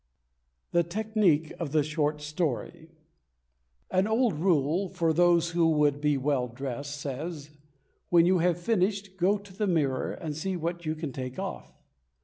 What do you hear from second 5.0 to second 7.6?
those who would be well dressed says: